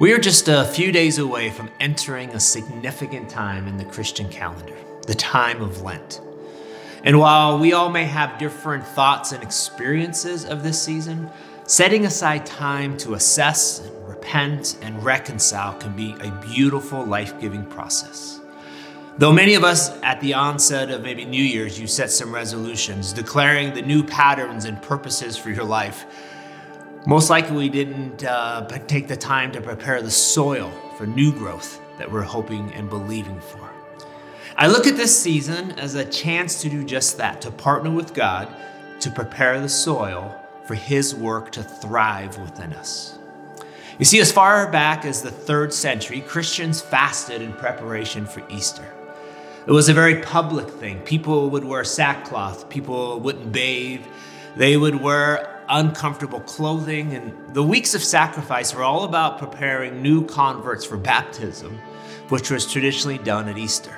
[0.00, 4.28] We are just a few days away from entering a significant time in the Christian
[4.28, 4.76] calendar,
[5.08, 6.20] the time of Lent.
[7.02, 11.28] And while we all may have different thoughts and experiences of this season,
[11.64, 17.66] setting aside time to assess and repent and reconcile can be a beautiful, life giving
[17.66, 18.38] process.
[19.18, 23.12] Though many of us at the onset of maybe New Year's, you set some resolutions
[23.12, 26.06] declaring the new patterns and purposes for your life
[27.06, 31.80] most likely, we didn't uh, take the time to prepare the soil for new growth
[31.98, 33.70] that we're hoping and believing for.
[34.56, 38.14] I look at this season as a chance to do just that, to partner with
[38.14, 38.48] God
[39.00, 40.34] to prepare the soil
[40.66, 43.18] for His work to thrive within us.
[43.98, 48.84] You see, as far back as the third century, Christians fasted in preparation for Easter.
[49.66, 51.00] It was a very public thing.
[51.00, 54.04] People would wear sackcloth, people wouldn't bathe,
[54.56, 60.24] they would wear uncomfortable clothing, and the weeks of sacrifice were all about preparing new
[60.26, 61.78] converts for baptism,
[62.28, 63.96] which was traditionally done at Easter.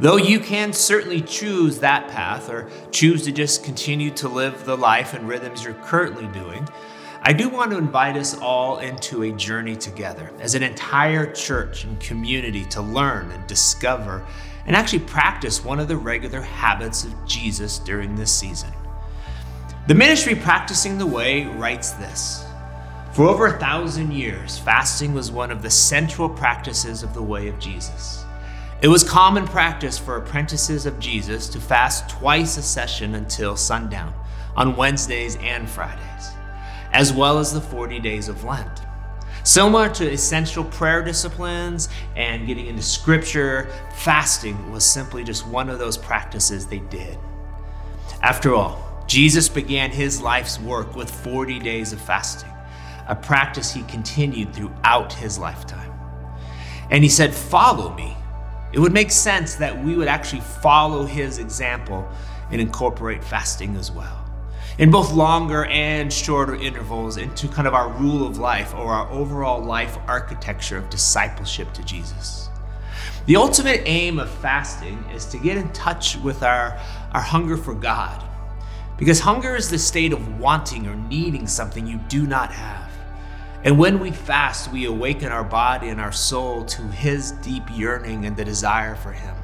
[0.00, 4.76] Though you can certainly choose that path or choose to just continue to live the
[4.76, 6.66] life and rhythms you're currently doing,
[7.22, 11.84] I do want to invite us all into a journey together as an entire church
[11.84, 14.26] and community to learn and discover
[14.64, 18.70] and actually practice one of the regular habits of Jesus during this season.
[19.86, 22.44] The ministry Practicing the Way writes this
[23.12, 27.48] For over a thousand years, fasting was one of the central practices of the way
[27.48, 28.24] of Jesus.
[28.82, 34.12] It was common practice for apprentices of Jesus to fast twice a session until sundown
[34.54, 36.30] on Wednesdays and Fridays,
[36.92, 38.82] as well as the 40 days of Lent.
[39.44, 45.78] Similar to essential prayer disciplines and getting into scripture, fasting was simply just one of
[45.78, 47.18] those practices they did.
[48.22, 52.52] After all, Jesus began his life's work with 40 days of fasting,
[53.08, 55.90] a practice he continued throughout his lifetime.
[56.92, 58.16] And he said, Follow me.
[58.72, 62.08] It would make sense that we would actually follow his example
[62.52, 64.24] and incorporate fasting as well.
[64.78, 69.10] In both longer and shorter intervals into kind of our rule of life or our
[69.10, 72.48] overall life architecture of discipleship to Jesus.
[73.26, 76.78] The ultimate aim of fasting is to get in touch with our,
[77.12, 78.29] our hunger for God
[79.00, 82.92] because hunger is the state of wanting or needing something you do not have.
[83.64, 88.26] And when we fast, we awaken our body and our soul to His deep yearning
[88.26, 89.34] and the desire for Him.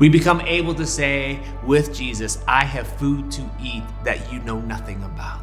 [0.00, 4.60] We become able to say with Jesus, I have food to eat that you know
[4.60, 5.40] nothing about.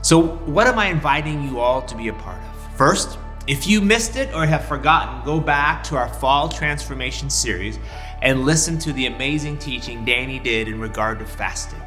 [0.00, 2.76] So, what am I inviting you all to be a part of?
[2.78, 7.78] First, if you missed it or have forgotten, go back to our Fall Transformation series
[8.22, 11.82] and listen to the amazing teaching Danny did in regard to fasting.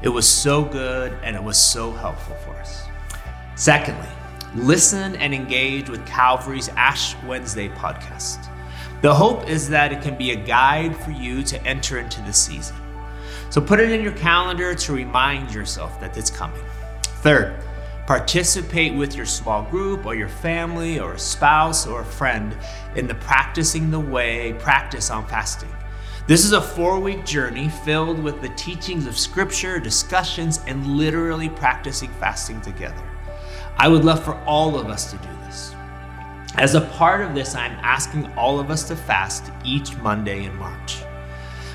[0.00, 2.84] It was so good and it was so helpful for us.
[3.56, 4.08] Secondly,
[4.54, 8.48] listen and engage with Calvary's Ash Wednesday podcast.
[9.02, 12.32] The hope is that it can be a guide for you to enter into the
[12.32, 12.76] season.
[13.50, 16.62] So put it in your calendar to remind yourself that it's coming.
[17.22, 17.56] Third,
[18.06, 22.56] participate with your small group or your family or a spouse or a friend
[22.94, 25.70] in the practicing the way practice on fasting.
[26.28, 31.48] This is a four week journey filled with the teachings of Scripture, discussions, and literally
[31.48, 33.02] practicing fasting together.
[33.78, 35.74] I would love for all of us to do this.
[36.56, 40.54] As a part of this, I'm asking all of us to fast each Monday in
[40.56, 40.98] March.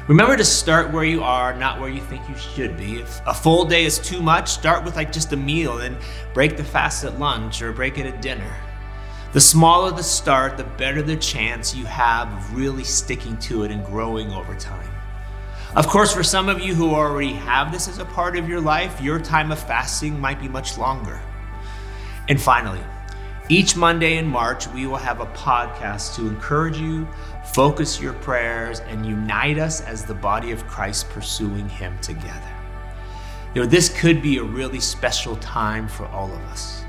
[0.08, 3.00] Remember to start where you are, not where you think you should be.
[3.00, 5.98] If a full day is too much, start with like just a meal and
[6.36, 8.56] break the fast at lunch or break it at dinner.
[9.34, 13.72] The smaller the start, the better the chance you have of really sticking to it
[13.72, 14.88] and growing over time.
[15.76, 18.62] Of course, for some of you who already have this as a part of your
[18.62, 21.20] life, your time of fasting might be much longer.
[22.30, 22.82] And finally,
[23.50, 27.08] each Monday in March, we will have a podcast to encourage you,
[27.56, 32.54] focus your prayers, and unite us as the body of Christ pursuing Him together.
[33.56, 36.84] You know, this could be a really special time for all of us.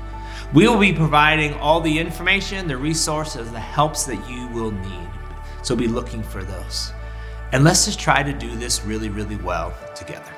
[0.53, 5.09] We will be providing all the information, the resources, the helps that you will need.
[5.63, 6.93] So be looking for those.
[7.51, 10.31] And let's just try to do this really, really well together.